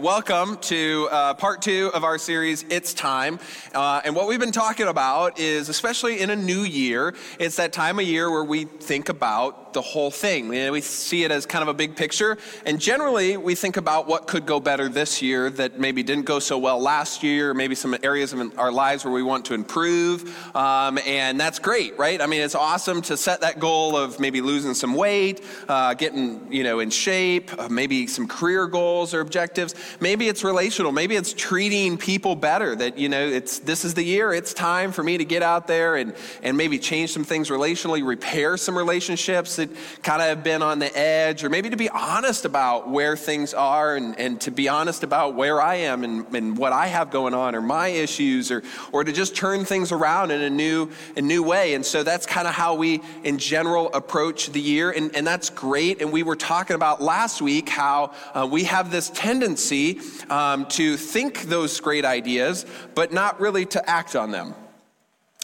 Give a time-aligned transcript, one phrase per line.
[0.00, 3.38] welcome to uh, part two of our series, It's Time.
[3.74, 7.74] Uh, and what we've been talking about is, especially in a new year, it's that
[7.74, 10.48] time of year where we think about the whole thing.
[10.48, 12.38] we see it as kind of a big picture.
[12.66, 16.38] And generally, we think about what could go better this year that maybe didn't go
[16.38, 20.34] so well last year, maybe some areas of our lives where we want to improve.
[20.56, 22.20] Um, and that's great, right?
[22.20, 26.52] I mean, it's awesome to set that goal of maybe losing some weight, uh, getting,
[26.52, 29.74] you know, in shape, uh, maybe some career goals or objectives.
[30.00, 30.92] Maybe it's relational.
[30.92, 34.32] Maybe it's treating people better that, you know, it's, this is the year.
[34.32, 38.06] It's time for me to get out there and, and maybe change some things relationally,
[38.06, 41.88] repair some relationships that kind of have been on the edge, or maybe to be
[41.88, 46.26] honest about where things are and, and to be honest about where I am and,
[46.34, 49.92] and what I have going on or my issues or, or to just turn things
[49.92, 51.74] around in a new, a new way.
[51.74, 54.90] And so that's kind of how we, in general, approach the year.
[54.90, 56.02] And, and that's great.
[56.02, 60.96] And we were talking about last week how uh, we have this tendency um, to
[60.96, 64.54] think those great ideas, but not really to act on them.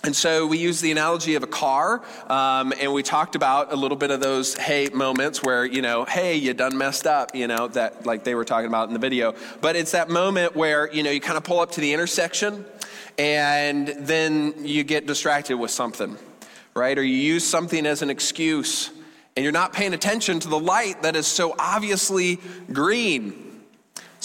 [0.05, 3.77] And so we used the analogy of a car, um, and we talked about a
[3.77, 7.48] little bit of those hey moments where, you know, hey, you done messed up, you
[7.48, 9.34] know, that like they were talking about in the video.
[9.61, 12.64] But it's that moment where, you know, you kind of pull up to the intersection
[13.19, 16.17] and then you get distracted with something,
[16.74, 16.97] right?
[16.97, 18.91] Or you use something as an excuse
[19.34, 22.39] and you're not paying attention to the light that is so obviously
[22.72, 23.45] green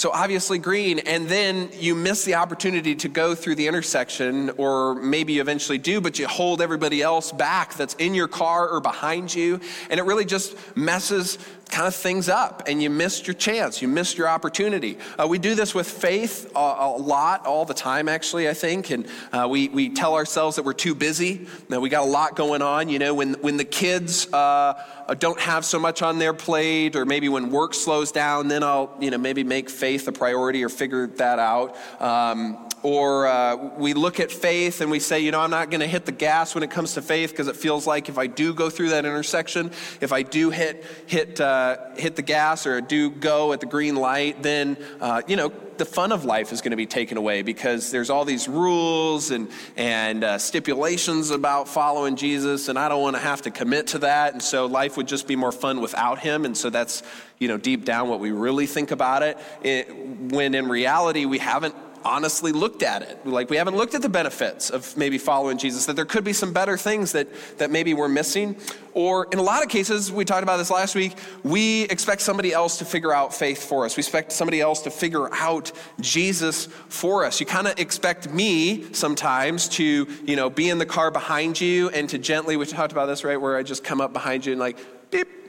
[0.02, 4.96] so obviously green, and then you miss the opportunity to go through the intersection, or
[4.96, 8.82] maybe you eventually do, but you hold everybody else back that's in your car or
[8.82, 9.60] behind you,
[9.92, 11.38] and it really just messes
[11.72, 13.82] kind of things up and you missed your chance.
[13.82, 14.98] You missed your opportunity.
[15.18, 18.92] Uh, we do this with faith a, a, lot, all the time, actually, I think.
[18.92, 22.36] And uh, we, we tell ourselves that we're too busy, that we got a lot
[22.36, 22.90] going on.
[22.90, 24.74] You know, when, when the kids uh,
[25.18, 28.96] don't have so much on their plate, or maybe when work slows down, then I'll,
[29.00, 31.78] you know, maybe make faith a priority or figure that out.
[32.02, 35.82] Um, or uh, we look at faith and we say, you know, I'm not going
[35.82, 38.28] to hit the gas when it comes to faith because it feels like if I
[38.28, 41.61] do go through that intersection, if I do hit hit uh,
[41.96, 45.86] hit the gas or do go at the green light, then uh, you know the
[45.86, 49.50] fun of life is going to be taken away because there's all these rules and
[49.78, 54.00] and uh, stipulations about following Jesus, and I don't want to have to commit to
[54.00, 57.04] that, and so life would just be more fun without Him, and so that's
[57.40, 59.38] you know deep down what we really think about it.
[59.64, 59.96] it
[60.32, 63.26] when in reality we haven't honestly looked at it.
[63.26, 66.34] Like we haven't looked at the benefits of maybe following Jesus, that there could be
[66.34, 68.56] some better things that, that maybe we're missing.
[68.94, 71.14] Or in a lot of cases, we talked about this last week,
[71.44, 73.96] we expect somebody else to figure out faith for us.
[73.96, 77.40] We expect somebody else to figure out Jesus for us.
[77.40, 81.90] You kind of expect me sometimes to, you know, be in the car behind you
[81.90, 84.52] and to gently, we talked about this, right, where I just come up behind you
[84.52, 84.78] and like,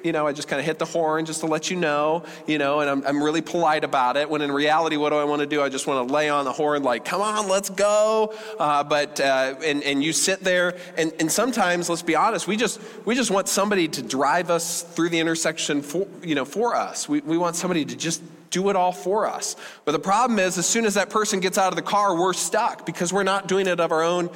[0.05, 2.59] you know, I just kind of hit the horn just to let you know, you
[2.59, 4.29] know, and I'm, I'm really polite about it.
[4.29, 5.63] When in reality, what do I want to do?
[5.63, 8.35] I just want to lay on the horn, like, come on, let's go.
[8.59, 12.57] Uh, but, uh, and, and you sit there, and, and sometimes, let's be honest, we
[12.57, 16.77] just, we just want somebody to drive us through the intersection for, you know, for
[16.77, 17.09] us.
[17.09, 19.57] We, we want somebody to just do it all for us.
[19.85, 22.35] But the problem is, as soon as that person gets out of the car, we're
[22.35, 24.31] stuck because we're not doing it of our own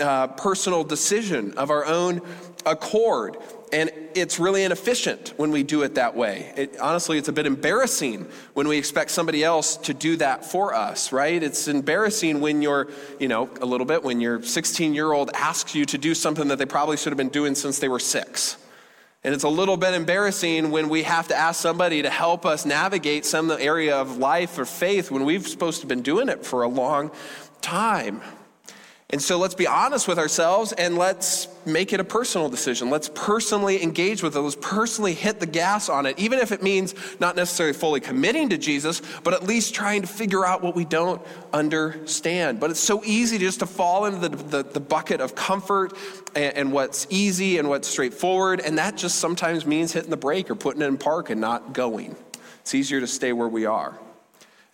[0.00, 2.22] uh, personal decision, of our own
[2.64, 3.36] accord.
[3.72, 3.90] And
[4.20, 6.52] it's really inefficient when we do it that way.
[6.56, 10.74] It, honestly, it's a bit embarrassing when we expect somebody else to do that for
[10.74, 11.42] us, right?
[11.42, 15.74] It's embarrassing when you're, you know, a little bit, when your 16 year old asks
[15.74, 18.56] you to do something that they probably should have been doing since they were six.
[19.24, 22.64] And it's a little bit embarrassing when we have to ask somebody to help us
[22.64, 26.46] navigate some area of life or faith when we've supposed to have been doing it
[26.46, 27.10] for a long
[27.60, 28.22] time.
[29.10, 32.90] And so let's be honest with ourselves and let's make it a personal decision.
[32.90, 34.40] Let's personally engage with it.
[34.40, 38.50] Let's personally hit the gas on it, even if it means not necessarily fully committing
[38.50, 41.22] to Jesus, but at least trying to figure out what we don't
[41.54, 42.60] understand.
[42.60, 45.94] But it's so easy just to fall into the, the, the bucket of comfort
[46.34, 48.60] and, and what's easy and what's straightforward.
[48.60, 51.72] And that just sometimes means hitting the brake or putting it in park and not
[51.72, 52.14] going.
[52.60, 53.98] It's easier to stay where we are.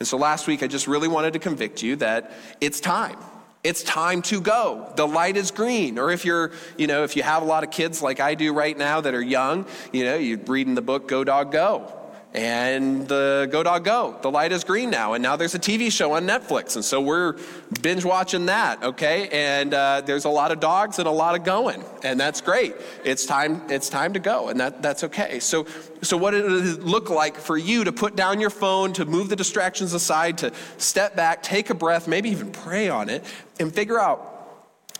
[0.01, 3.17] And so last week, I just really wanted to convict you that it's time
[3.65, 4.93] it's time to go.
[4.95, 5.99] The light is green.
[5.99, 8.53] Or if you're, you know, if you have a lot of kids like I do
[8.53, 12.04] right now that are young, you know, you're reading the book Go Dog Go.
[12.35, 15.13] And the Go Dog Go, the light is green now.
[15.13, 16.75] And now there's a TV show on Netflix.
[16.75, 17.37] And so we're
[17.81, 19.29] binge watching that, okay?
[19.29, 21.85] And uh, there's a lot of dogs and a lot of going.
[22.03, 22.75] And that's great.
[23.05, 24.49] It's time, it's time to go.
[24.49, 25.39] And that, that's okay.
[25.39, 25.67] So,
[26.03, 29.29] so what did it look like for you to put down your phone, to move
[29.29, 33.25] the distractions aside, to step back, take a breath, maybe even pray on it,
[33.61, 34.33] and figure out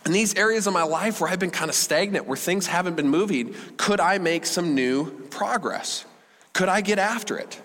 [0.05, 2.95] in these areas of my life where I've been kind of stagnant, where things haven't
[2.95, 6.05] been moving, could I make some new progress?
[6.55, 7.61] Could I get after it?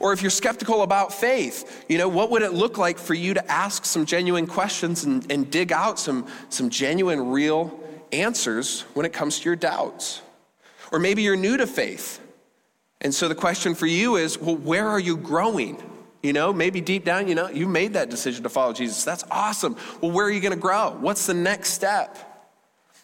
[0.00, 3.34] Or if you're skeptical about faith, you know, what would it look like for you
[3.34, 7.78] to ask some genuine questions and, and dig out some, some genuine, real
[8.10, 10.22] answers when it comes to your doubts?
[10.90, 12.18] Or maybe you're new to faith.
[13.02, 15.80] And so the question for you is well, where are you growing?
[16.22, 19.04] You know, maybe deep down, you know, you made that decision to follow Jesus.
[19.04, 19.76] That's awesome.
[20.00, 20.96] Well, where are you going to grow?
[20.98, 22.16] What's the next step?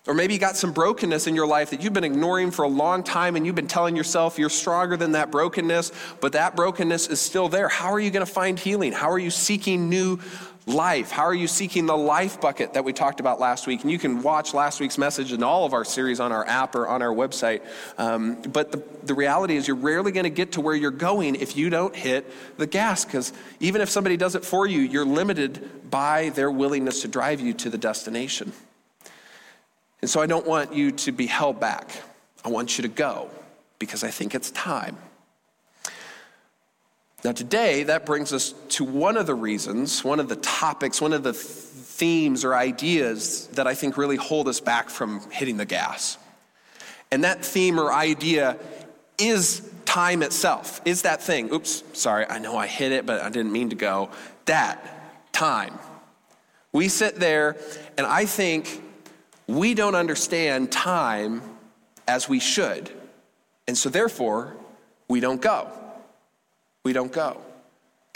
[0.06, 2.68] Or maybe you got some brokenness in your life that you've been ignoring for a
[2.68, 7.08] long time and you've been telling yourself you're stronger than that brokenness, but that brokenness
[7.08, 7.68] is still there.
[7.68, 8.92] How are you going to find healing?
[8.92, 10.18] How are you seeking new
[10.66, 11.10] life?
[11.10, 13.80] How are you seeking the life bucket that we talked about last week?
[13.80, 16.74] And you can watch last week's message and all of our series on our app
[16.74, 17.62] or on our website.
[17.96, 21.34] Um, but the, the reality is, you're rarely going to get to where you're going
[21.36, 25.06] if you don't hit the gas, because even if somebody does it for you, you're
[25.06, 28.52] limited by their willingness to drive you to the destination.
[30.04, 31.90] And so I don't want you to be held back.
[32.44, 33.30] I want you to go
[33.78, 34.98] because I think it's time.
[37.24, 41.14] Now, today, that brings us to one of the reasons, one of the topics, one
[41.14, 45.64] of the themes or ideas that I think really hold us back from hitting the
[45.64, 46.18] gas.
[47.10, 48.58] And that theme or idea
[49.16, 51.50] is time itself, is that thing.
[51.50, 54.10] Oops, sorry, I know I hit it, but I didn't mean to go.
[54.44, 55.78] That, time.
[56.72, 57.56] We sit there,
[57.96, 58.82] and I think
[59.46, 61.42] we don't understand time
[62.06, 62.90] as we should.
[63.66, 64.54] And so, therefore,
[65.08, 65.70] we don't go.
[66.84, 67.40] We don't go.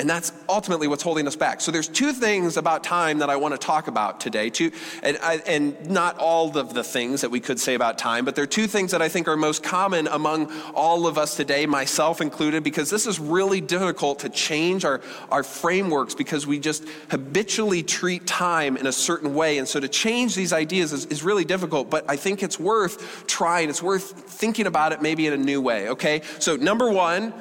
[0.01, 1.61] And that's ultimately what's holding us back.
[1.61, 4.49] So there's two things about time that I want to talk about today.
[4.49, 4.71] Two,
[5.03, 8.45] and, and not all of the things that we could say about time, but there
[8.45, 12.21] are two things that I think are most common among all of us today, myself
[12.21, 15.01] included, because this is really difficult to change our,
[15.33, 19.59] our frameworks because we just habitually treat time in a certain way.
[19.59, 23.27] And so to change these ideas is, is really difficult, but I think it's worth
[23.27, 23.69] trying.
[23.69, 26.23] It's worth thinking about it maybe in a new way, okay?
[26.39, 27.35] So number one,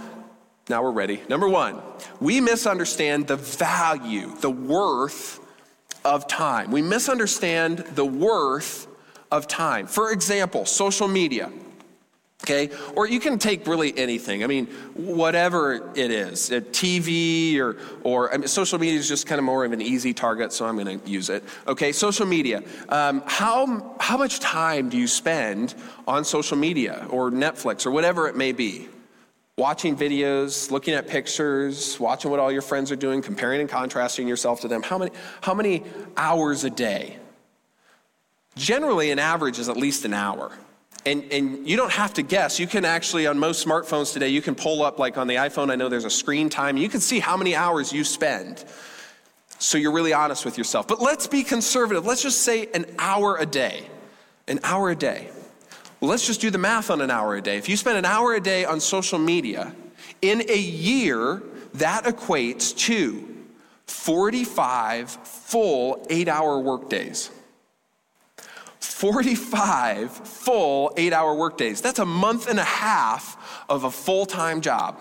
[0.69, 1.21] now we're ready.
[1.29, 1.81] Number one,
[2.19, 5.39] we misunderstand the value, the worth
[6.03, 6.71] of time.
[6.71, 8.87] We misunderstand the worth
[9.31, 9.87] of time.
[9.87, 11.51] For example, social media.
[12.43, 14.43] Okay, or you can take really anything.
[14.43, 19.39] I mean, whatever it is, TV or or I mean, social media is just kind
[19.39, 21.43] of more of an easy target, so I'm going to use it.
[21.67, 22.61] Okay, social media.
[22.89, 25.73] Um, how how much time do you spend
[26.07, 28.87] on social media or Netflix or whatever it may be?
[29.57, 34.27] Watching videos, looking at pictures, watching what all your friends are doing, comparing and contrasting
[34.27, 34.83] yourself to them.
[34.83, 35.11] How many,
[35.41, 35.83] how many
[36.15, 37.17] hours a day?
[38.55, 40.51] Generally, an average is at least an hour.
[41.07, 42.59] And, and you don't have to guess.
[42.59, 45.71] You can actually, on most smartphones today, you can pull up, like on the iPhone,
[45.71, 46.77] I know there's a screen time.
[46.77, 48.63] You can see how many hours you spend.
[49.57, 50.87] So you're really honest with yourself.
[50.87, 52.05] But let's be conservative.
[52.05, 53.87] Let's just say an hour a day.
[54.47, 55.31] An hour a day.
[55.99, 57.57] Well, let's just do the math on an hour a day.
[57.57, 59.73] If you spend an hour a day on social media,
[60.21, 61.41] in a year,
[61.75, 63.27] that equates to
[63.87, 67.31] 45 full eight hour workdays.
[68.79, 71.81] 45 full eight hour workdays.
[71.81, 74.99] That's a month and a half of a full time job.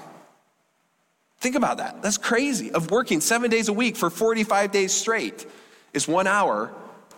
[1.40, 2.02] Think about that.
[2.02, 2.72] That's crazy.
[2.72, 5.46] Of working seven days a week for 45 days straight
[5.92, 6.72] is one hour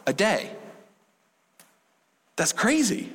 [0.07, 0.51] a day.
[2.37, 3.13] That's crazy.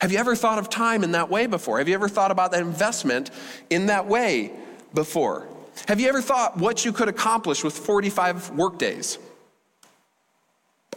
[0.00, 1.78] Have you ever thought of time in that way before?
[1.78, 3.30] Have you ever thought about that investment
[3.70, 4.52] in that way
[4.92, 5.48] before?
[5.88, 9.18] Have you ever thought what you could accomplish with 45 workdays?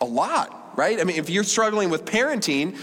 [0.01, 0.99] A lot, right?
[0.99, 2.77] I mean, if you're struggling with parenting,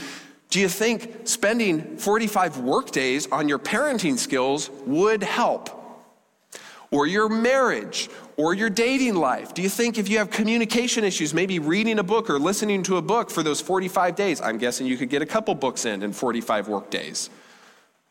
[0.51, 5.71] do you think spending 45 workdays on your parenting skills would help?
[6.91, 9.55] Or your marriage, or your dating life?
[9.55, 12.97] Do you think if you have communication issues, maybe reading a book or listening to
[12.97, 16.03] a book for those 45 days, I'm guessing you could get a couple books in
[16.03, 17.31] in 45 work days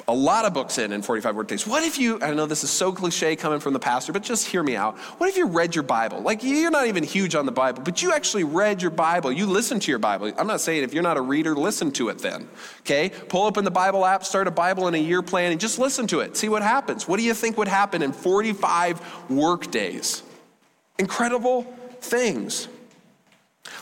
[0.08, 1.66] a lot of books in in 45 work days.
[1.66, 4.46] What if you, I know this is so cliche coming from the pastor, but just
[4.46, 4.98] hear me out.
[5.18, 6.22] What if you read your Bible?
[6.22, 9.32] Like, you're not even huge on the Bible, but you actually read your Bible.
[9.32, 10.32] You listen to your Bible.
[10.38, 12.48] I'm not saying if you're not a reader, listen to it then.
[12.82, 13.10] Okay?
[13.30, 15.80] Pull up in the Bible app, start a Bible in a year plan, and just
[15.80, 16.38] listen to it.
[16.38, 17.08] See what happens.
[17.08, 20.22] What do you think would happen in 45 work days?
[21.00, 21.64] Incredible
[22.00, 22.68] things.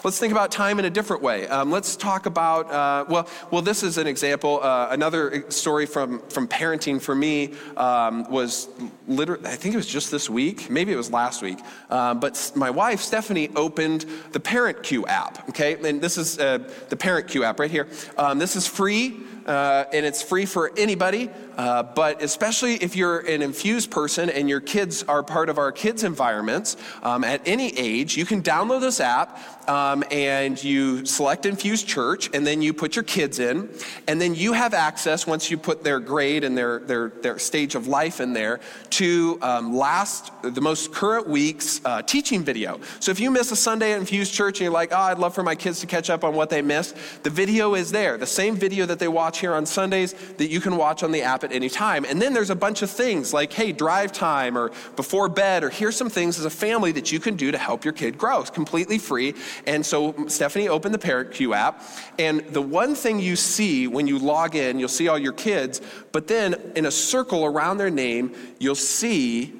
[0.03, 1.47] Let's think about time in a different way.
[1.47, 4.59] Um, let's talk about, uh, well, well, this is an example.
[4.61, 8.67] Uh, another story from, from parenting for me um, was
[9.07, 11.59] literally, I think it was just this week, maybe it was last week.
[11.89, 15.77] Um, but my wife, Stephanie, opened the Parent Cue app, okay?
[15.81, 16.57] And this is uh,
[16.89, 17.87] the Parent Cue app right here.
[18.17, 19.21] Um, this is free.
[19.45, 21.29] Uh, and it's free for anybody.
[21.57, 25.71] Uh, but especially if you're an infused person and your kids are part of our
[25.71, 29.37] kids' environments um, at any age, you can download this app
[29.69, 33.69] um, and you select Infused Church, and then you put your kids in,
[34.07, 37.75] and then you have access once you put their grade and their their, their stage
[37.75, 38.59] of life in there
[38.89, 42.79] to um, last the most current week's uh, teaching video.
[42.99, 45.33] So if you miss a Sunday at Infused Church and you're like, oh, I'd love
[45.33, 48.17] for my kids to catch up on what they missed, the video is there.
[48.17, 51.23] The same video that they watch here on Sundays that you can watch on the
[51.23, 52.05] app at any time.
[52.05, 55.71] And then there's a bunch of things like, hey, drive time or before bed, or
[55.71, 58.41] here's some things as a family that you can do to help your kid grow.
[58.41, 59.33] It's completely free.
[59.65, 61.81] And so Stephanie opened the ParentCue app,
[62.19, 65.81] and the one thing you see when you log in, you'll see all your kids,
[66.11, 69.53] but then in a circle around their name, you'll see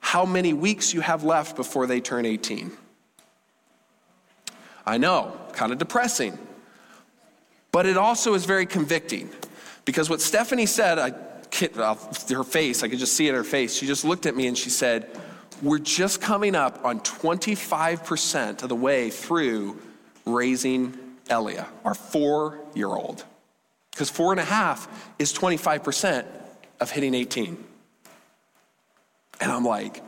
[0.00, 2.72] how many weeks you have left before they turn 18.
[4.86, 6.38] I know, kind of depressing.
[7.72, 9.30] But it also is very convicting
[9.84, 11.10] because what Stephanie said, I,
[11.78, 11.94] uh,
[12.30, 13.74] her face, I could just see it in her face.
[13.74, 15.08] She just looked at me and she said,
[15.62, 19.78] We're just coming up on 25% of the way through
[20.24, 20.98] raising
[21.28, 23.24] Elia, our four year old.
[23.90, 26.24] Because four and a half is 25%
[26.80, 27.64] of hitting 18.
[29.40, 30.02] And I'm like,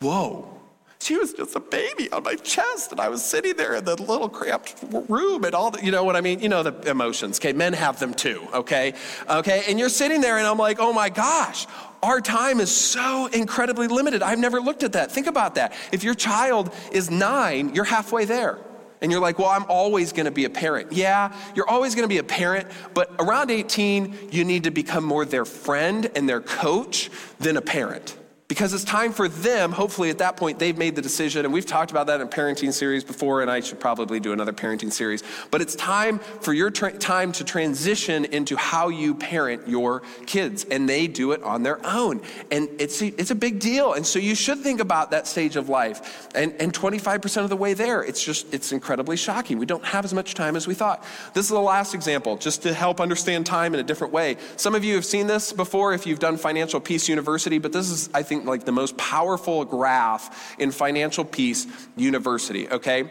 [0.00, 0.59] whoa.
[1.02, 3.96] She was just a baby on my chest, and I was sitting there in the
[3.96, 4.74] little cramped
[5.08, 6.40] room, and all the, you know what I mean?
[6.40, 7.54] You know the emotions, okay?
[7.54, 8.92] Men have them too, okay?
[9.28, 11.66] Okay, and you're sitting there, and I'm like, oh my gosh,
[12.02, 14.22] our time is so incredibly limited.
[14.22, 15.10] I've never looked at that.
[15.10, 15.72] Think about that.
[15.90, 18.58] If your child is nine, you're halfway there.
[19.00, 20.92] And you're like, well, I'm always going to be a parent.
[20.92, 25.04] Yeah, you're always going to be a parent, but around 18, you need to become
[25.04, 28.18] more their friend and their coach than a parent
[28.50, 31.64] because it's time for them hopefully at that point they've made the decision and we've
[31.64, 35.22] talked about that in parenting series before and i should probably do another parenting series.
[35.50, 40.64] But it's time for your tra- time to transition into how you parent your kids
[40.64, 42.20] and they do it on their own.
[42.50, 45.56] And it's a, it's a big deal and so you should think about that stage
[45.56, 46.28] of life.
[46.34, 49.58] And, and 25% of the way there it's just it's incredibly shocking.
[49.58, 51.04] We don't have as much time as we thought.
[51.34, 54.36] This is the last example just to help understand time in a different way.
[54.56, 57.90] Some of you have seen this before if you've done financial peace university but this
[57.90, 61.66] is i think think like the most powerful graph in Financial Peace
[61.96, 63.10] University, okay?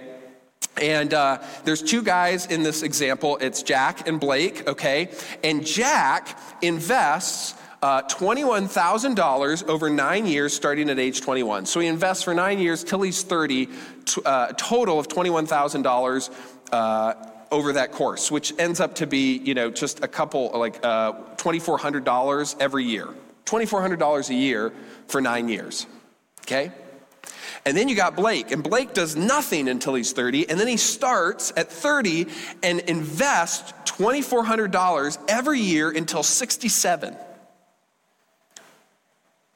[0.82, 3.38] And uh, there's two guys in this example.
[3.38, 5.10] It's Jack and Blake, okay?
[5.44, 11.66] And Jack invests uh, $21,000 over nine years starting at age 21.
[11.66, 13.66] So he invests for nine years till he's 30,
[14.06, 16.30] t- uh, total of $21,000
[16.72, 17.14] uh,
[17.52, 21.14] over that course, which ends up to be, you know, just a couple, like uh,
[21.38, 23.08] $2,400 every year.
[23.50, 24.72] $2,400 a year
[25.08, 25.88] for nine years.
[26.42, 26.72] Okay?
[27.66, 30.78] And then you got Blake, and Blake does nothing until he's 30, and then he
[30.78, 32.28] starts at 30
[32.64, 37.16] and invests $2,400 every year until 67.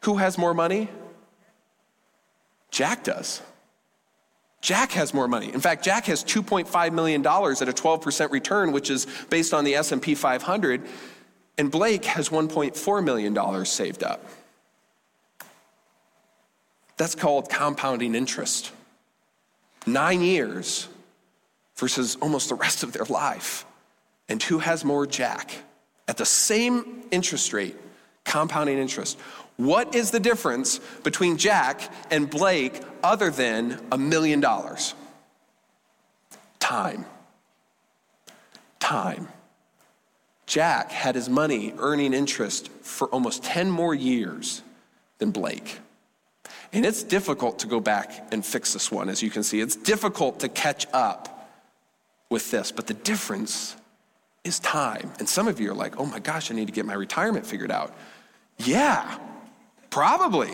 [0.01, 0.89] Who has more money?
[2.71, 3.41] Jack does.
[4.59, 5.53] Jack has more money.
[5.53, 9.75] In fact, Jack has $2.5 million at a 12% return, which is based on the
[9.75, 10.81] S&P 500,
[11.57, 14.25] and Blake has $1.4 million saved up.
[16.97, 18.71] That's called compounding interest.
[19.85, 20.87] Nine years
[21.75, 23.65] versus almost the rest of their life.
[24.29, 25.51] And who has more jack?
[26.07, 27.75] At the same interest rate,
[28.23, 29.19] compounding interest.
[29.57, 34.95] What is the difference between Jack and Blake other than a million dollars?
[36.59, 37.05] Time.
[38.79, 39.27] Time.
[40.45, 44.61] Jack had his money earning interest for almost 10 more years
[45.17, 45.79] than Blake.
[46.73, 49.61] And it's difficult to go back and fix this one, as you can see.
[49.61, 51.49] It's difficult to catch up
[52.29, 53.75] with this, but the difference
[54.43, 55.11] is time.
[55.19, 57.45] And some of you are like, oh my gosh, I need to get my retirement
[57.45, 57.93] figured out.
[58.57, 59.17] Yeah,
[59.89, 60.51] probably.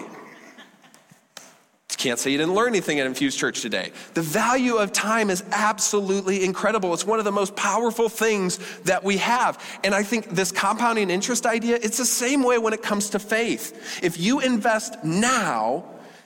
[2.00, 3.92] Can't say you didn't learn anything at Infused Church today.
[4.14, 6.94] The value of time is absolutely incredible.
[6.94, 9.62] It's one of the most powerful things that we have.
[9.84, 13.20] And I think this compounding interest idea, it's the same way when it comes to
[13.20, 14.02] faith.
[14.02, 15.84] If you invest now,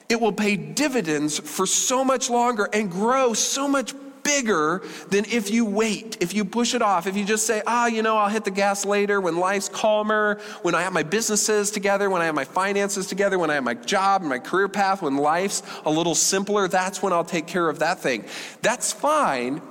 [0.10, 5.52] it will pay dividends for so much longer and grow so much bigger than if
[5.52, 8.30] you wait, if you push it off, if you just say, ah, you know, I'll
[8.30, 12.26] hit the gas later when life's calmer, when I have my businesses together, when I
[12.26, 15.64] have my finances together, when I have my job and my career path, when life's
[15.86, 18.26] a little simpler, that's when I'll take care of that thing.
[18.62, 19.62] That's fine,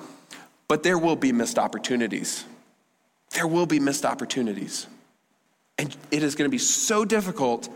[0.68, 2.44] but there will be missed opportunities.
[3.35, 4.87] There will be missed opportunities.
[5.78, 7.68] And it is going to be so difficult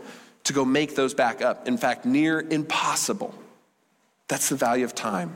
[0.45, 1.67] to go make those back up.
[1.67, 3.33] In fact, near impossible.
[4.27, 5.33] That's the value of time.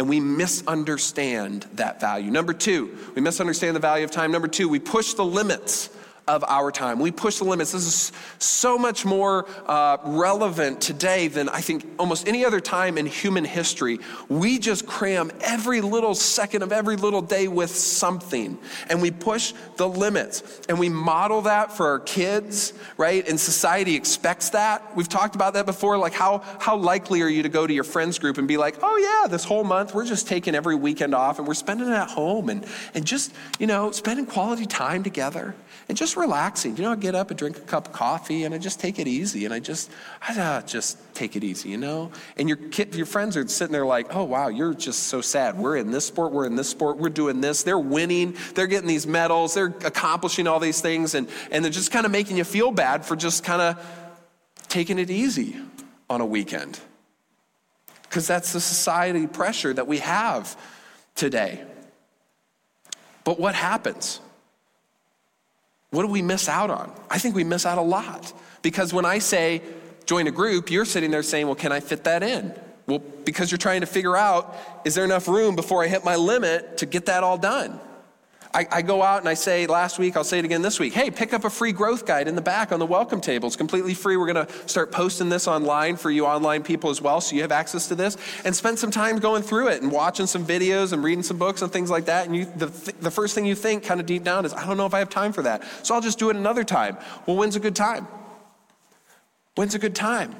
[0.00, 2.30] And we misunderstand that value.
[2.30, 4.32] Number two, we misunderstand the value of time.
[4.32, 5.90] Number two, we push the limits
[6.30, 7.00] of our time.
[7.00, 7.72] We push the limits.
[7.72, 12.96] This is so much more uh, relevant today than I think almost any other time
[12.96, 13.98] in human history.
[14.28, 18.58] We just cram every little second of every little day with something,
[18.88, 23.28] and we push the limits, and we model that for our kids, right?
[23.28, 24.96] And society expects that.
[24.96, 25.98] We've talked about that before.
[25.98, 28.76] Like, how, how likely are you to go to your friends group and be like,
[28.82, 31.92] oh, yeah, this whole month we're just taking every weekend off and we're spending it
[31.92, 35.56] at home and, and just, you know, spending quality time together?
[35.90, 36.76] and just relaxing.
[36.76, 38.98] You know, I get up and drink a cup of coffee and I just take
[38.98, 42.12] it easy and I just, I just take it easy, you know?
[42.36, 45.58] And your kid, your friends are sitting there like, oh, wow, you're just so sad.
[45.58, 47.62] We're in this sport, we're in this sport, we're doing this.
[47.62, 51.90] They're winning, they're getting these medals, they're accomplishing all these things, and, and they're just
[51.90, 53.84] kind of making you feel bad for just kind of
[54.68, 55.56] taking it easy
[56.08, 56.78] on a weekend.
[58.02, 60.56] Because that's the society pressure that we have
[61.14, 61.64] today.
[63.24, 64.20] But what happens?
[65.90, 66.92] What do we miss out on?
[67.10, 68.32] I think we miss out a lot.
[68.62, 69.62] Because when I say
[70.06, 72.54] join a group, you're sitting there saying, well, can I fit that in?
[72.86, 76.16] Well, because you're trying to figure out, is there enough room before I hit my
[76.16, 77.80] limit to get that all done?
[78.52, 80.92] I, I, go out and I say last week, I'll say it again this week.
[80.92, 83.46] Hey, pick up a free growth guide in the back on the welcome table.
[83.46, 84.16] It's completely free.
[84.16, 87.42] We're going to start posting this online for you online people as well, so you
[87.42, 88.16] have access to this.
[88.44, 91.62] And spend some time going through it and watching some videos and reading some books
[91.62, 92.26] and things like that.
[92.26, 92.66] And you, the,
[93.00, 94.98] the first thing you think, kind of deep down, is, I don't know if I
[94.98, 95.62] have time for that.
[95.86, 96.98] So I'll just do it another time.
[97.26, 98.08] Well, when's a good time?
[99.54, 100.34] When's a good time?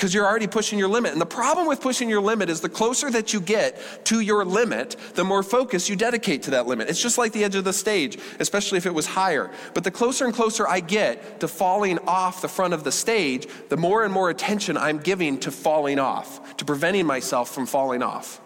[0.00, 1.12] Because you're already pushing your limit.
[1.12, 4.46] And the problem with pushing your limit is the closer that you get to your
[4.46, 6.88] limit, the more focus you dedicate to that limit.
[6.88, 9.50] It's just like the edge of the stage, especially if it was higher.
[9.74, 13.46] But the closer and closer I get to falling off the front of the stage,
[13.68, 18.02] the more and more attention I'm giving to falling off, to preventing myself from falling
[18.02, 18.40] off.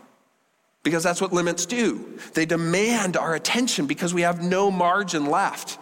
[0.83, 2.19] Because that's what limits do.
[2.33, 5.79] They demand our attention because we have no margin left.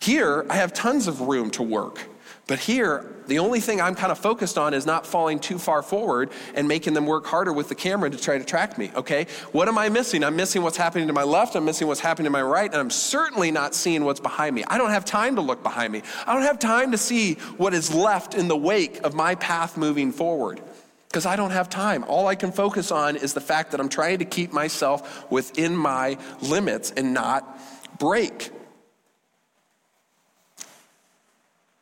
[0.00, 2.08] Here, I have tons of room to work.
[2.48, 5.80] But here, the only thing I'm kind of focused on is not falling too far
[5.80, 9.26] forward and making them work harder with the camera to try to track me, okay?
[9.52, 10.24] What am I missing?
[10.24, 12.80] I'm missing what's happening to my left, I'm missing what's happening to my right, and
[12.80, 14.64] I'm certainly not seeing what's behind me.
[14.66, 16.02] I don't have time to look behind me.
[16.26, 19.76] I don't have time to see what is left in the wake of my path
[19.76, 20.60] moving forward
[21.08, 22.04] because I don't have time.
[22.08, 25.76] All I can focus on is the fact that I'm trying to keep myself within
[25.76, 27.60] my limits and not
[27.98, 28.50] break.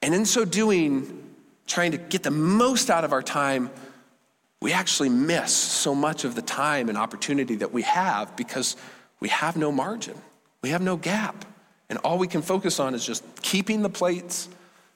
[0.03, 1.35] And in so doing,
[1.67, 3.71] trying to get the most out of our time,
[4.61, 8.77] we actually miss so much of the time and opportunity that we have because
[9.21, 10.17] we have no margin,
[10.63, 11.45] we have no gap.
[11.89, 14.49] And all we can focus on is just keeping the plates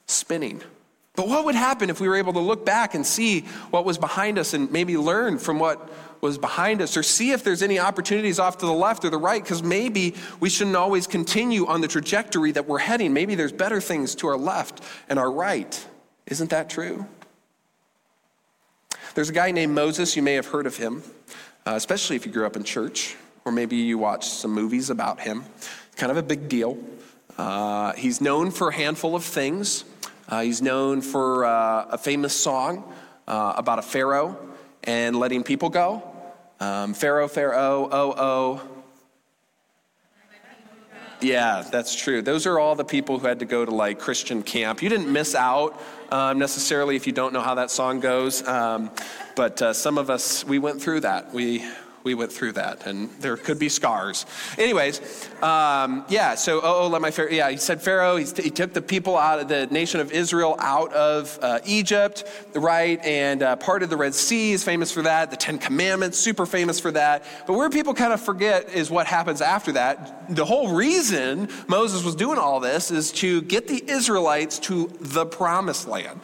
[0.06, 0.62] spinning.
[1.16, 3.98] But what would happen if we were able to look back and see what was
[3.98, 5.90] behind us and maybe learn from what
[6.24, 9.18] was behind us or see if there's any opportunities off to the left or the
[9.18, 13.12] right because maybe we shouldn't always continue on the trajectory that we're heading.
[13.12, 15.86] Maybe there's better things to our left and our right.
[16.26, 17.06] Isn't that true?
[19.14, 21.02] There's a guy named Moses, you may have heard of him,
[21.66, 25.20] uh, especially if you grew up in church, or maybe you watched some movies about
[25.20, 25.44] him.
[25.96, 26.78] Kind of a big deal.
[27.36, 29.84] Uh, he's known for a handful of things.
[30.26, 32.90] Uh, he's known for uh, a famous song
[33.28, 34.38] uh, about a pharaoh
[34.84, 36.13] and letting people go.
[36.60, 38.68] Um, Pharaoh, Pharaoh, oh, oh.
[41.20, 42.20] Yeah, that's true.
[42.20, 44.82] Those are all the people who had to go to like Christian camp.
[44.82, 48.90] You didn't miss out um, necessarily if you don't know how that song goes, um,
[49.34, 51.32] but uh, some of us we went through that.
[51.32, 51.64] We
[52.04, 54.26] we went through that, and there could be scars.
[54.58, 55.00] Anyways,
[55.42, 56.34] um, yeah.
[56.34, 57.30] So, oh, oh, let my Pharaoh.
[57.30, 58.16] Yeah, he said Pharaoh.
[58.16, 62.24] He, he, took the people out of the nation of Israel out of uh, Egypt,
[62.54, 63.02] right?
[63.02, 65.30] And uh, parted the Red Sea is famous for that.
[65.30, 67.24] The Ten Commandments, super famous for that.
[67.46, 70.36] But where people kind of forget is what happens after that.
[70.36, 75.24] The whole reason Moses was doing all this is to get the Israelites to the
[75.24, 76.20] Promised Land.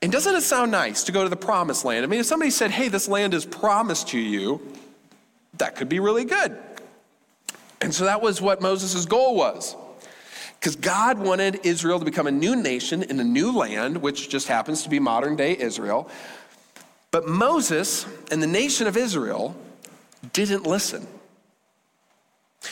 [0.00, 2.04] And doesn't it sound nice to go to the promised land?
[2.04, 4.60] I mean, if somebody said, hey, this land is promised to you,
[5.62, 6.58] that could be really good.
[7.80, 9.76] And so that was what Moses' goal was.
[10.58, 14.48] Because God wanted Israel to become a new nation in a new land, which just
[14.48, 16.10] happens to be modern day Israel.
[17.12, 19.54] But Moses and the nation of Israel
[20.32, 21.06] didn't listen.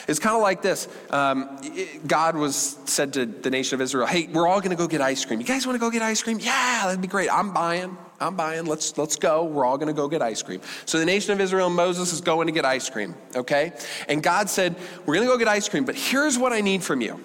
[0.07, 0.87] It's kind of like this.
[1.09, 1.59] Um,
[2.07, 5.01] God was said to the nation of Israel, "Hey, we're all going to go get
[5.01, 5.39] ice cream.
[5.39, 6.39] You guys want to go get ice cream?
[6.39, 7.29] Yeah, that'd be great.
[7.31, 7.97] I'm buying.
[8.19, 8.65] I'm buying.
[8.65, 9.43] Let's let's go.
[9.43, 12.13] We're all going to go get ice cream." So the nation of Israel and Moses
[12.13, 13.15] is going to get ice cream.
[13.35, 13.73] Okay,
[14.07, 14.75] and God said,
[15.05, 17.19] "We're going to go get ice cream, but here's what I need from you.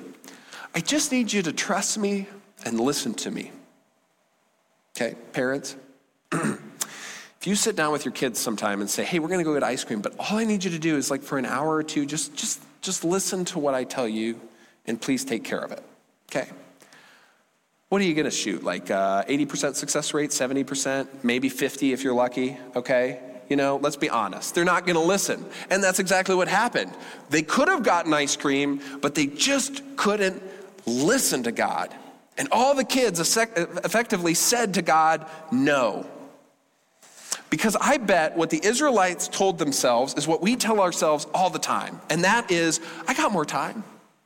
[0.74, 2.28] I just need you to trust me
[2.64, 3.52] and listen to me."
[4.96, 5.76] Okay, parents.
[7.46, 9.62] You sit down with your kids sometime and say, hey, we're going to go get
[9.62, 11.82] ice cream, but all I need you to do is like for an hour or
[11.82, 14.40] two, just, just, just listen to what I tell you
[14.86, 15.82] and please take care of it.
[16.30, 16.48] Okay?
[17.88, 18.64] What are you going to shoot?
[18.64, 23.20] Like uh, 80% success rate, 70%, maybe 50 if you're lucky, okay?
[23.48, 24.54] You know, let's be honest.
[24.54, 25.44] They're not going to listen.
[25.70, 26.92] And that's exactly what happened.
[27.30, 30.42] They could have gotten ice cream, but they just couldn't
[30.84, 31.94] listen to God.
[32.38, 36.06] And all the kids effectively said to God, no.
[37.56, 41.58] Because I bet what the Israelites told themselves is what we tell ourselves all the
[41.58, 43.82] time, and that is, I got more time.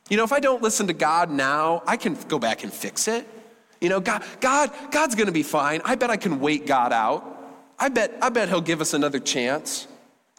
[0.09, 3.07] You know, if I don't listen to God now, I can go back and fix
[3.07, 3.25] it.
[3.79, 5.79] You know, God, God, God's gonna be fine.
[5.85, 7.25] I bet I can wait God out.
[7.79, 9.87] I bet, I bet he'll give us another chance.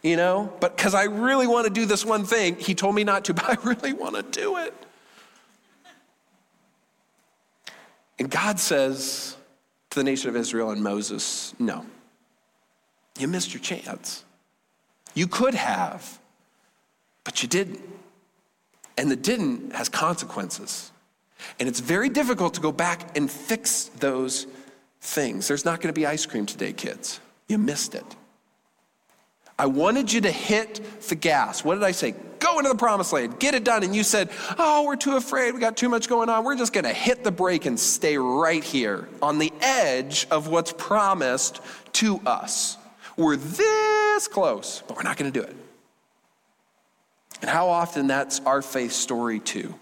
[0.03, 3.03] You know, but because I really want to do this one thing, he told me
[3.03, 4.75] not to, but I really want to do it.
[8.19, 9.35] And God says
[9.89, 11.87] to the nation of Israel and Moses, no.
[13.19, 14.23] You missed your chance.
[15.13, 16.19] You could have,
[17.23, 17.81] but you didn't.
[18.97, 20.91] And the didn't has consequences.
[21.59, 24.47] And it's very difficult to go back and fix those
[25.01, 25.47] things.
[25.47, 27.19] There's not going to be ice cream today, kids.
[27.47, 28.05] You missed it.
[29.57, 31.63] I wanted you to hit the gas.
[31.63, 32.15] What did I say?
[32.39, 33.83] Go into the promised land, get it done.
[33.83, 35.53] And you said, Oh, we're too afraid.
[35.53, 36.43] We got too much going on.
[36.43, 40.47] We're just going to hit the brake and stay right here on the edge of
[40.47, 41.61] what's promised
[41.93, 42.77] to us.
[43.17, 45.55] We're this close, but we're not going to do it.
[47.41, 49.75] And how often that's our faith story, too.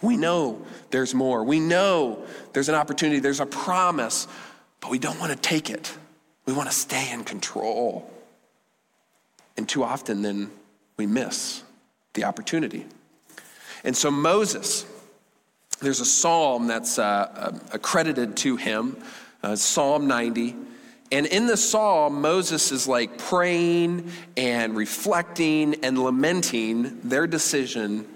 [0.00, 1.44] We know there's more.
[1.44, 4.26] We know there's an opportunity, there's a promise,
[4.80, 5.96] but we don't want to take it.
[6.46, 8.10] We want to stay in control.
[9.56, 10.50] And too often, then
[10.96, 11.62] we miss
[12.14, 12.86] the opportunity.
[13.84, 14.84] And so, Moses,
[15.80, 18.96] there's a psalm that's uh, accredited to him,
[19.42, 20.56] uh, Psalm 90.
[21.12, 28.06] And in the psalm, Moses is like praying and reflecting and lamenting their decision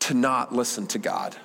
[0.00, 1.36] to not listen to God.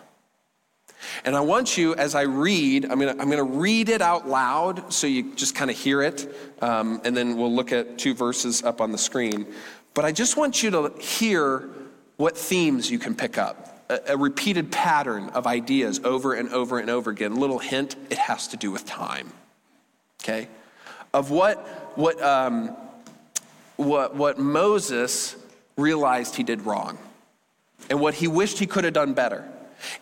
[1.24, 4.92] And I want you, as I read, I'm gonna, I'm gonna read it out loud
[4.92, 8.64] so you just kind of hear it, um, and then we'll look at two verses
[8.64, 9.46] up on the screen.
[9.94, 11.70] But I just want you to hear
[12.18, 13.86] what themes you can pick up.
[13.90, 17.36] A, a repeated pattern of ideas over and over and over again.
[17.36, 19.32] Little hint, it has to do with time.
[20.22, 20.48] Okay?
[21.18, 21.58] Of what,
[21.98, 22.78] what, um,
[23.76, 25.36] what, what Moses
[25.76, 27.00] realized he did wrong
[27.90, 29.44] and what he wished he could have done better.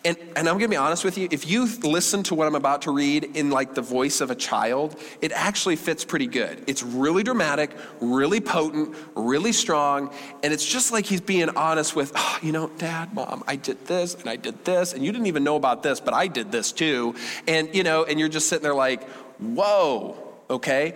[0.04, 2.82] And, and I'm gonna be honest with you, if you listen to what I'm about
[2.82, 6.62] to read in like the voice of a child, it actually fits pretty good.
[6.66, 12.12] It's really dramatic, really potent, really strong, and it's just like he's being honest with,
[12.14, 15.28] oh, you know, dad, mom, I did this and I did this, and you didn't
[15.28, 17.14] even know about this, but I did this too.
[17.46, 19.02] And you know, and you're just sitting there like,
[19.38, 20.94] whoa, okay?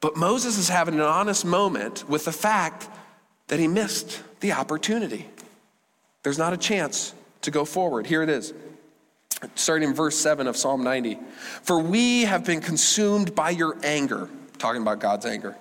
[0.00, 2.88] But Moses is having an honest moment with the fact
[3.48, 5.26] that he missed the opportunity.
[6.22, 8.06] There's not a chance to go forward.
[8.06, 8.52] Here it is.
[9.54, 11.18] Starting in verse 7 of Psalm 90.
[11.62, 14.28] For we have been consumed by your anger,
[14.58, 15.56] talking about God's anger.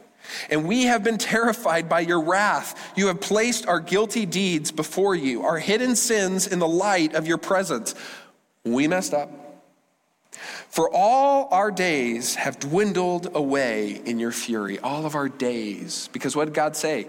[0.50, 2.94] And we have been terrified by your wrath.
[2.96, 7.28] You have placed our guilty deeds before you, our hidden sins in the light of
[7.28, 7.96] your presence.
[8.64, 9.30] We messed up.
[10.32, 16.10] For all our days have dwindled away in your fury, all of our days.
[16.14, 17.08] Because what did God say?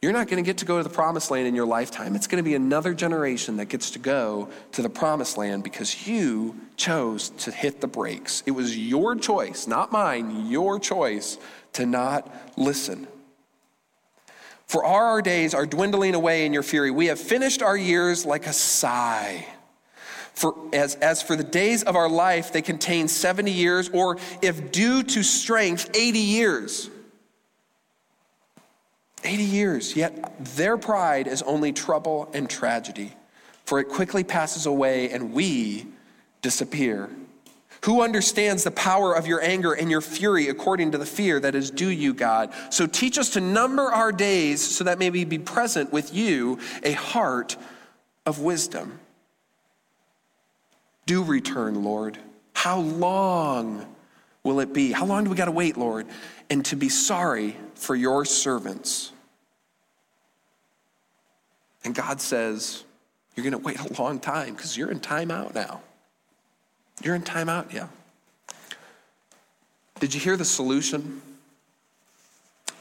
[0.00, 2.14] You're not going to get to go to the promised land in your lifetime.
[2.14, 6.06] It's going to be another generation that gets to go to the promised land because
[6.06, 8.44] you chose to hit the brakes.
[8.46, 11.38] It was your choice, not mine, your choice
[11.72, 13.08] to not listen.
[14.66, 16.92] For all our days are dwindling away in your fury.
[16.92, 19.46] We have finished our years like a sigh.
[20.38, 24.70] For as, as for the days of our life, they contain 70 years, or if
[24.70, 26.90] due to strength, 80 years.
[29.24, 33.12] 80 years, yet their pride is only trouble and tragedy,
[33.64, 35.88] for it quickly passes away and we
[36.40, 37.10] disappear.
[37.82, 41.56] Who understands the power of your anger and your fury according to the fear that
[41.56, 42.52] is due you, God?
[42.70, 46.60] So teach us to number our days so that may we be present with you,
[46.84, 47.56] a heart
[48.24, 49.00] of wisdom
[51.08, 52.18] do return, Lord.
[52.52, 53.84] How long
[54.44, 54.92] will it be?
[54.92, 56.06] How long do we got to wait, Lord?
[56.50, 59.10] And to be sorry for your servants.
[61.82, 62.84] And God says,
[63.34, 65.80] You're going to wait a long time because you're in timeout now.
[67.02, 67.88] You're in timeout, yeah.
[70.00, 71.22] Did you hear the solution?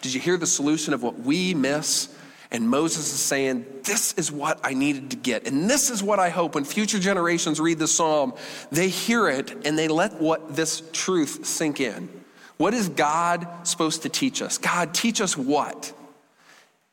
[0.01, 2.15] Did you hear the solution of what we miss
[2.51, 5.47] and Moses is saying, This is what I needed to get.
[5.47, 8.33] And this is what I hope when future generations read the psalm,
[8.71, 12.09] they hear it and they let what this truth sink in.
[12.57, 14.57] What is God supposed to teach us?
[14.57, 15.93] God, teach us what?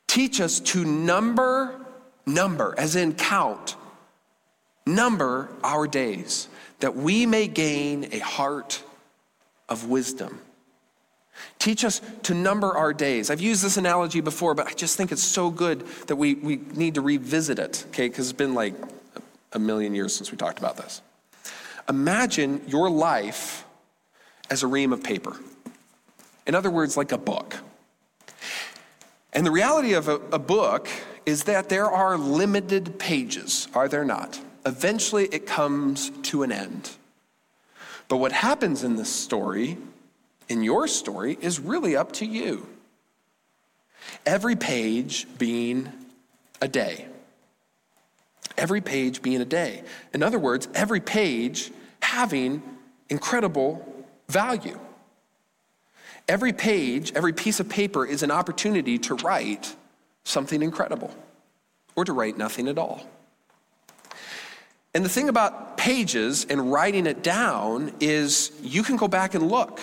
[0.06, 1.80] Teach us to number,
[2.26, 3.76] number, as in count,
[4.86, 6.48] number our days,
[6.80, 8.82] that we may gain a heart
[9.68, 10.38] of wisdom.
[11.58, 13.30] Teach us to number our days.
[13.30, 16.56] I've used this analogy before, but I just think it's so good that we, we
[16.74, 18.08] need to revisit it, okay?
[18.08, 18.74] Because it's been like
[19.52, 21.00] a million years since we talked about this.
[21.88, 23.64] Imagine your life
[24.50, 25.36] as a ream of paper.
[26.46, 27.56] In other words, like a book.
[29.32, 30.88] And the reality of a, a book
[31.26, 34.38] is that there are limited pages, are there not?
[34.66, 36.90] Eventually, it comes to an end.
[38.08, 39.78] But what happens in this story,
[40.48, 42.68] in your story, is really up to you.
[44.26, 45.90] Every page being
[46.60, 47.06] a day.
[48.56, 49.82] Every page being a day.
[50.12, 52.62] In other words, every page having
[53.08, 53.86] incredible
[54.28, 54.78] value.
[56.28, 59.74] Every page, every piece of paper is an opportunity to write
[60.24, 61.14] something incredible
[61.96, 63.06] or to write nothing at all.
[64.94, 69.50] And the thing about pages and writing it down is you can go back and
[69.50, 69.80] look.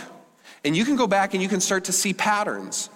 [0.63, 2.89] And you can go back and you can start to see patterns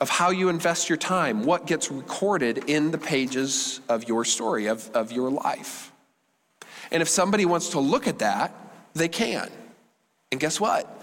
[0.00, 4.66] of how you invest your time, what gets recorded in the pages of your story,
[4.66, 5.92] of, of your life.
[6.90, 8.54] And if somebody wants to look at that,
[8.94, 9.50] they can.
[10.30, 11.02] And guess what?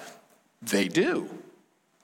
[0.61, 1.29] They do.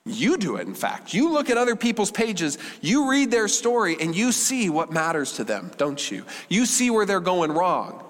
[0.05, 1.13] You do it, in fact.
[1.13, 5.33] You look at other people's pages, you read their story, and you see what matters
[5.33, 6.25] to them, don't you?
[6.47, 8.03] You see where they're going wrong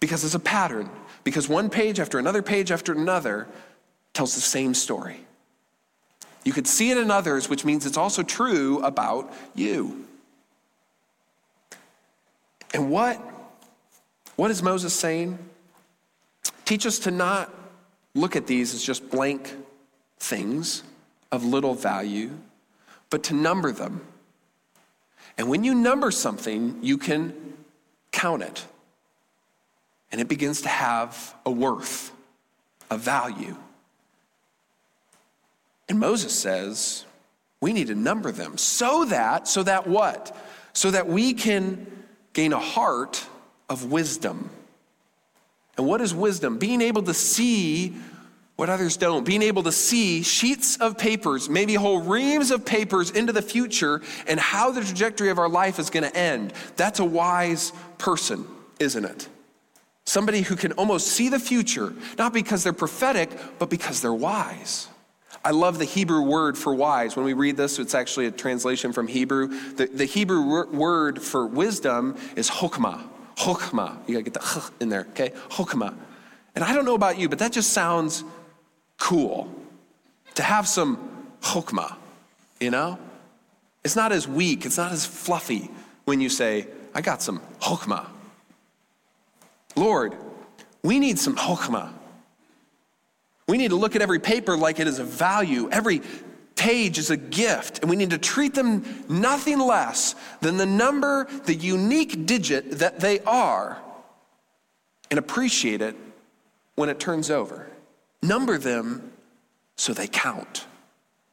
[0.00, 0.90] because it's a pattern.
[1.24, 3.46] Because one page after another page after another
[4.12, 5.20] tells the same story.
[6.44, 10.06] You could see it in others, which means it's also true about you.
[12.72, 13.20] And what,
[14.36, 15.38] what is Moses saying?
[16.64, 17.52] Teach us to not
[18.14, 19.54] look at these as just blank
[20.18, 20.82] things
[21.30, 22.30] of little value,
[23.10, 24.00] but to number them.
[25.36, 27.54] And when you number something, you can
[28.10, 28.64] count it.
[30.10, 32.10] And it begins to have a worth,
[32.90, 33.56] a value.
[35.88, 37.04] And Moses says,
[37.60, 40.36] we need to number them so that, so that what?
[40.72, 41.86] So that we can
[42.32, 43.24] gain a heart
[43.68, 44.50] of wisdom.
[45.76, 46.58] And what is wisdom?
[46.58, 47.96] Being able to see
[48.56, 49.24] what others don't.
[49.24, 54.02] Being able to see sheets of papers, maybe whole reams of papers into the future
[54.26, 56.52] and how the trajectory of our life is going to end.
[56.76, 58.44] That's a wise person,
[58.80, 59.28] isn't it?
[60.04, 64.88] Somebody who can almost see the future, not because they're prophetic, but because they're wise.
[65.48, 67.16] I love the Hebrew word for wise.
[67.16, 69.46] When we read this, it's actually a translation from Hebrew.
[69.76, 73.02] The, the Hebrew word for wisdom is chokmah.
[73.34, 73.96] Chokmah.
[74.06, 75.30] You gotta get the ch in there, okay?
[75.48, 75.94] Chokmah.
[76.54, 78.24] And I don't know about you, but that just sounds
[78.98, 79.50] cool
[80.34, 80.98] to have some
[81.40, 81.96] chokmah,
[82.60, 82.98] you know?
[83.84, 85.70] It's not as weak, it's not as fluffy
[86.04, 88.06] when you say, I got some chokmah.
[89.76, 90.14] Lord,
[90.82, 91.94] we need some chokmah.
[93.48, 95.68] We need to look at every paper like it is a value.
[95.70, 96.02] Every
[96.54, 101.26] page is a gift, and we need to treat them nothing less than the number,
[101.44, 103.78] the unique digit that they are,
[105.10, 105.96] and appreciate it
[106.74, 107.70] when it turns over.
[108.22, 109.12] Number them
[109.76, 110.66] so they count.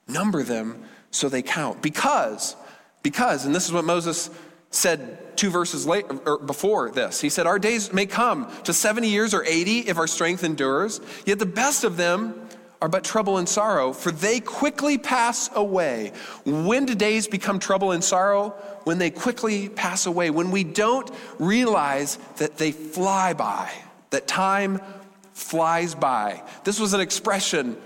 [0.07, 1.81] Number them so they count.
[1.81, 2.55] Because,
[3.03, 4.29] because, and this is what Moses
[4.75, 7.21] said two verses late, or before this.
[7.21, 11.01] He said, Our days may come to 70 years or 80 if our strength endures,
[11.25, 12.41] yet the best of them
[12.81, 16.11] are but trouble and sorrow, for they quickly pass away.
[16.45, 18.49] When do days become trouble and sorrow?
[18.83, 21.09] When they quickly pass away, when we don't
[21.39, 23.71] realize that they fly by,
[24.11, 24.81] that time
[25.33, 26.43] flies by.
[26.63, 27.77] This was an expression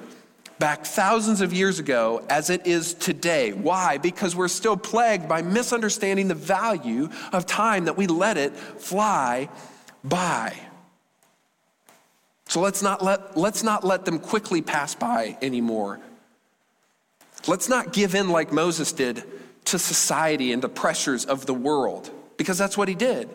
[0.59, 3.53] back thousands of years ago as it is today.
[3.53, 3.97] Why?
[3.97, 9.49] Because we're still plagued by misunderstanding the value of time that we let it fly
[10.03, 10.55] by.
[12.49, 15.99] So let's not let, let's not let them quickly pass by anymore.
[17.47, 19.23] Let's not give in like Moses did
[19.65, 23.29] to society and the pressures of the world, because that's what he did.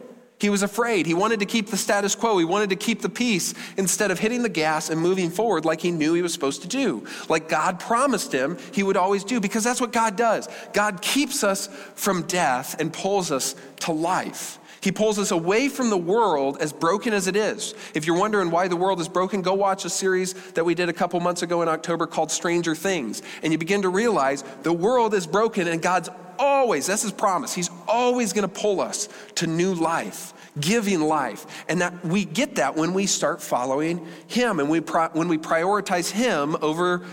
[0.45, 1.07] He was afraid.
[1.07, 2.37] He wanted to keep the status quo.
[2.37, 5.81] He wanted to keep the peace instead of hitting the gas and moving forward like
[5.81, 9.41] he knew he was supposed to do, like God promised him he would always do,
[9.41, 10.47] because that's what God does.
[10.75, 14.59] God keeps us from death and pulls us to life.
[14.83, 17.75] He pulls us away from the world as broken as it is.
[17.95, 20.91] If you're wondering why the world is broken, go watch a series that we did
[20.91, 23.23] a couple months ago in October called Stranger Things.
[23.43, 27.55] And you begin to realize the world is broken and God's always, that's his promise,
[27.55, 31.65] he's always going to pull us to new life giving life.
[31.69, 36.11] And that we get that when we start following Him and we when we prioritize
[36.11, 37.05] Him over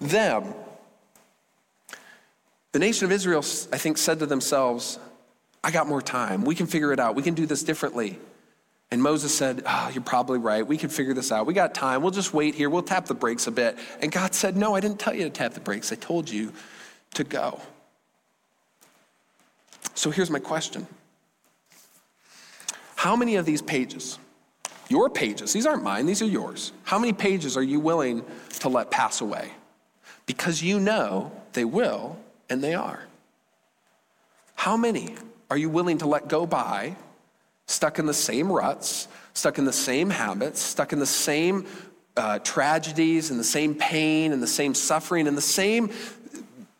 [0.00, 0.54] them.
[2.72, 3.40] The nation of Israel,
[3.72, 4.98] I think, said to themselves,
[5.62, 6.44] I got more time.
[6.44, 7.14] We can figure it out.
[7.14, 8.18] We can do this differently.
[8.92, 10.66] And Moses said, oh, You're probably right.
[10.66, 11.46] We can figure this out.
[11.46, 12.02] We got time.
[12.02, 12.70] We'll just wait here.
[12.70, 13.78] We'll tap the brakes a bit.
[14.00, 15.92] And God said, No, I didn't tell you to tap the brakes.
[15.92, 16.52] I told you
[17.14, 17.60] to go.
[19.94, 20.86] So here's my question
[23.00, 24.18] How many of these pages,
[24.90, 28.22] your pages, these aren't mine, these are yours, how many pages are you willing
[28.58, 29.52] to let pass away?
[30.26, 32.18] Because you know they will
[32.50, 33.02] and they are.
[34.54, 35.14] How many
[35.50, 36.94] are you willing to let go by,
[37.64, 41.64] stuck in the same ruts, stuck in the same habits, stuck in the same
[42.18, 45.90] uh, tragedies and the same pain and the same suffering and the same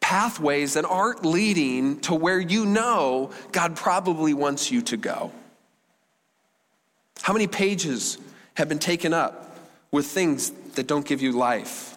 [0.00, 5.32] pathways that aren't leading to where you know God probably wants you to go?
[7.22, 8.18] How many pages
[8.54, 9.58] have been taken up
[9.90, 11.96] with things that don't give you life?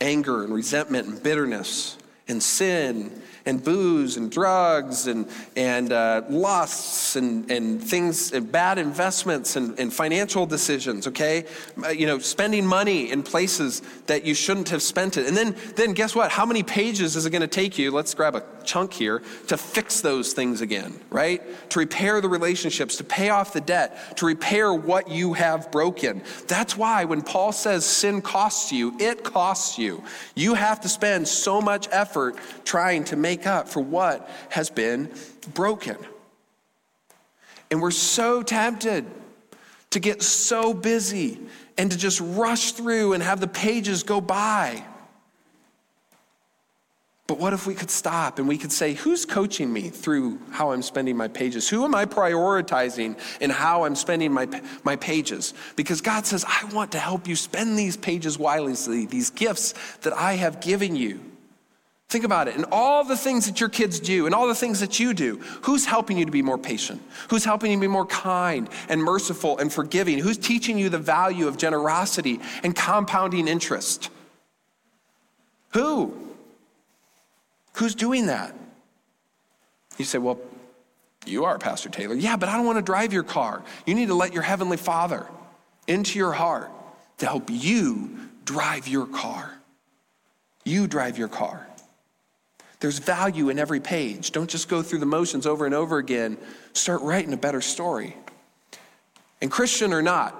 [0.00, 7.16] Anger and resentment and bitterness, and sin and booze and drugs and, and uh, lusts
[7.16, 11.44] and, and things, and bad investments and, and financial decisions, okay?
[11.84, 15.26] Uh, you know, spending money in places that you shouldn't have spent it.
[15.26, 16.30] And then, then guess what?
[16.30, 17.90] How many pages is it going to take you?
[17.90, 21.42] Let's grab a chunk here to fix those things again, right?
[21.70, 26.22] To repair the relationships, to pay off the debt, to repair what you have broken.
[26.46, 30.02] That's why when Paul says sin costs you, it costs you.
[30.34, 35.10] You have to spend so much effort trying to make up for what has been
[35.54, 35.96] broken.
[37.70, 39.06] And we're so tempted
[39.90, 41.38] to get so busy
[41.78, 44.84] and to just rush through and have the pages go by.
[47.26, 50.72] But what if we could stop and we could say, who's coaching me through how
[50.72, 51.66] I'm spending my pages?
[51.66, 54.48] Who am I prioritizing in how I'm spending my,
[54.84, 55.54] my pages?
[55.74, 60.12] Because God says, I want to help you spend these pages wisely, these gifts that
[60.12, 61.20] I have given you.
[62.12, 62.56] Think about it.
[62.56, 65.38] And all the things that your kids do and all the things that you do,
[65.62, 67.00] who's helping you to be more patient?
[67.30, 70.18] Who's helping you to be more kind and merciful and forgiving?
[70.18, 74.10] Who's teaching you the value of generosity and compounding interest?
[75.70, 76.12] Who?
[77.76, 78.54] Who's doing that?
[79.96, 80.38] You say, Well,
[81.24, 82.14] you are, Pastor Taylor.
[82.14, 83.62] Yeah, but I don't want to drive your car.
[83.86, 85.26] You need to let your Heavenly Father
[85.86, 86.70] into your heart
[87.18, 89.50] to help you drive your car.
[90.62, 91.68] You drive your car.
[92.82, 94.32] There's value in every page.
[94.32, 96.36] Don't just go through the motions over and over again.
[96.72, 98.16] Start writing a better story.
[99.40, 100.34] And Christian or not,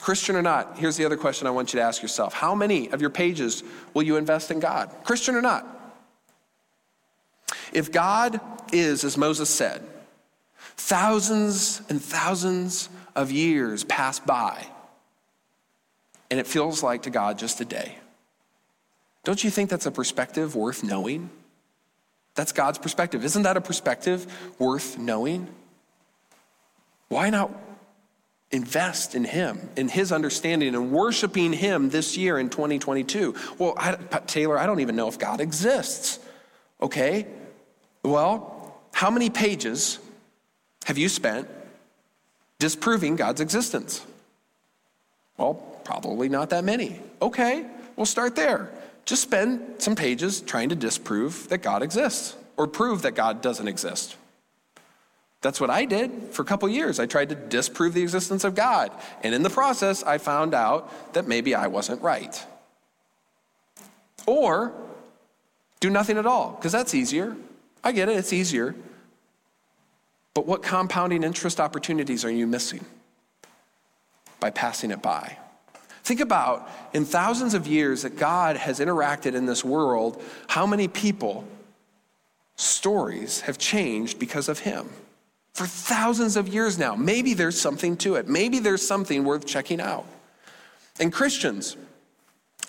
[0.00, 2.90] Christian or not, here's the other question I want you to ask yourself How many
[2.90, 3.62] of your pages
[3.94, 4.90] will you invest in God?
[5.04, 5.64] Christian or not?
[7.72, 8.40] If God
[8.72, 9.80] is, as Moses said,
[10.76, 14.66] thousands and thousands of years pass by,
[16.28, 17.98] and it feels like to God just a day,
[19.22, 21.30] don't you think that's a perspective worth knowing?
[22.34, 23.24] That's God's perspective.
[23.24, 24.26] Isn't that a perspective
[24.58, 25.48] worth knowing?
[27.08, 27.50] Why not
[28.50, 33.34] invest in Him, in His understanding, and worshiping Him this year in 2022?
[33.58, 36.18] Well, I, Taylor, I don't even know if God exists.
[36.80, 37.26] Okay,
[38.02, 39.98] well, how many pages
[40.84, 41.48] have you spent
[42.58, 44.04] disproving God's existence?
[45.36, 47.00] Well, probably not that many.
[47.22, 47.66] Okay,
[47.96, 48.70] we'll start there.
[49.04, 53.68] Just spend some pages trying to disprove that God exists or prove that God doesn't
[53.68, 54.16] exist.
[55.42, 56.98] That's what I did for a couple years.
[56.98, 58.90] I tried to disprove the existence of God.
[59.22, 62.46] And in the process, I found out that maybe I wasn't right.
[64.26, 64.72] Or
[65.80, 67.36] do nothing at all, because that's easier.
[67.82, 68.74] I get it, it's easier.
[70.32, 72.86] But what compounding interest opportunities are you missing
[74.40, 75.36] by passing it by?
[76.04, 80.86] Think about in thousands of years that God has interacted in this world, how many
[80.86, 81.44] people,
[82.56, 84.88] stories have changed because of Him.
[85.54, 86.94] For thousands of years now.
[86.94, 88.28] Maybe there's something to it.
[88.28, 90.04] Maybe there's something worth checking out.
[91.00, 91.76] And Christians,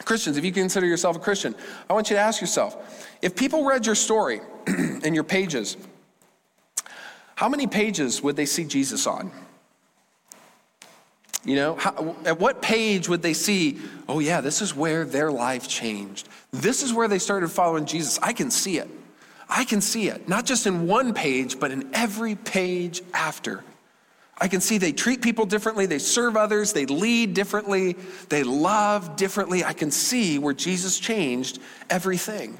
[0.06, 1.56] Christians, if you consider yourself a Christian,
[1.90, 5.76] I want you to ask yourself if people read your story and your pages,
[7.36, 9.32] how many pages would they see Jesus on?
[11.46, 13.80] You know, how, at what page would they see,
[14.10, 16.28] oh, yeah, this is where their life changed?
[16.52, 18.20] This is where they started following Jesus.
[18.22, 18.90] I can see it.
[19.48, 23.64] I can see it, not just in one page, but in every page after.
[24.38, 27.96] I can see they treat people differently, they serve others, they lead differently,
[28.28, 29.64] they love differently.
[29.64, 32.58] I can see where Jesus changed everything.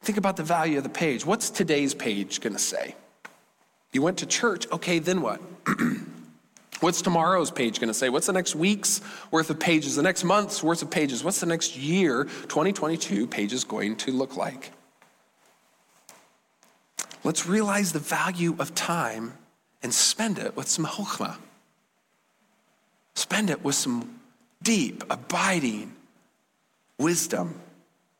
[0.00, 1.24] Think about the value of the page.
[1.24, 2.96] What's today's page going to say?
[3.92, 5.40] You went to church, okay, then what?
[6.80, 8.08] What's tomorrow's page going to say?
[8.08, 9.94] What's the next week's worth of pages?
[9.94, 11.22] The next month's worth of pages?
[11.22, 14.72] What's the next year, 2022, pages going to look like?
[17.22, 19.34] Let's realize the value of time
[19.82, 21.36] and spend it with some chokhmah.
[23.14, 24.20] Spend it with some
[24.62, 25.94] deep, abiding
[26.98, 27.60] wisdom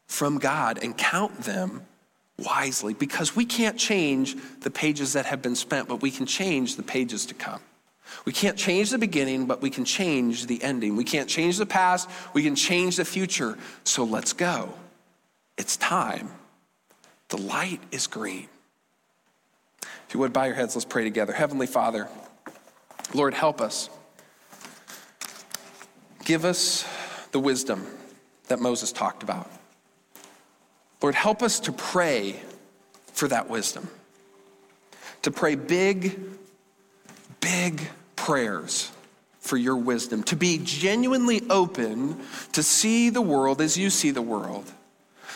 [0.06, 1.82] from God and count them
[2.44, 6.76] wisely because we can't change the pages that have been spent, but we can change
[6.76, 7.60] the pages to come.
[8.24, 10.96] We can't change the beginning, but we can change the ending.
[10.96, 13.58] We can't change the past, we can change the future.
[13.84, 14.74] So let's go.
[15.56, 16.30] It's time.
[17.28, 18.48] The light is green.
[19.82, 21.32] If you would bow your heads, let's pray together.
[21.32, 22.08] Heavenly Father,
[23.14, 23.88] Lord, help us.
[26.24, 26.86] Give us
[27.32, 27.86] the wisdom
[28.48, 29.50] that Moses talked about.
[31.02, 32.40] Lord, help us to pray
[33.12, 33.88] for that wisdom,
[35.22, 36.18] to pray big,
[37.40, 38.90] big prayers
[39.40, 42.20] for your wisdom, to be genuinely open
[42.52, 44.70] to see the world as you see the world,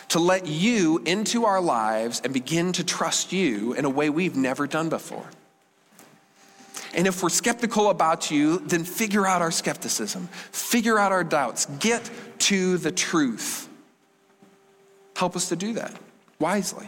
[0.09, 4.37] to let you into our lives and begin to trust you in a way we've
[4.37, 5.27] never done before.
[6.95, 11.67] And if we're skeptical about you, then figure out our skepticism, figure out our doubts,
[11.81, 12.09] get
[12.39, 13.69] to the truth.
[15.17, 15.95] Help us to do that
[16.39, 16.87] wisely.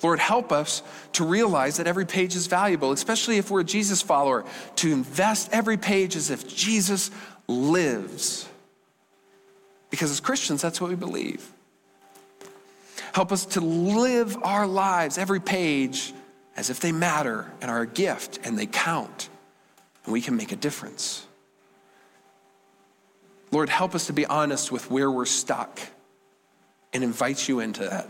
[0.00, 0.80] Lord, help us
[1.14, 4.44] to realize that every page is valuable, especially if we're a Jesus follower,
[4.76, 7.10] to invest every page as if Jesus
[7.48, 8.48] lives.
[9.90, 11.50] Because as Christians, that's what we believe.
[13.12, 16.14] Help us to live our lives, every page,
[16.56, 19.28] as if they matter and are a gift and they count,
[20.04, 21.26] and we can make a difference.
[23.50, 25.80] Lord, help us to be honest with where we're stuck
[26.92, 28.08] and invites you into that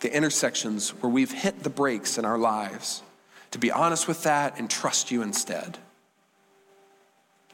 [0.00, 3.02] the intersections where we've hit the brakes in our lives,
[3.50, 5.78] to be honest with that and trust you instead.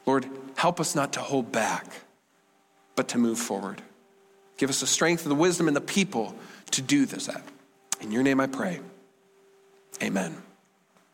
[0.05, 1.87] Lord, help us not to hold back,
[2.95, 3.81] but to move forward.
[4.57, 6.35] Give us the strength and the wisdom and the people
[6.71, 7.29] to do this.
[8.01, 8.79] In your name I pray.
[10.03, 10.44] Amen.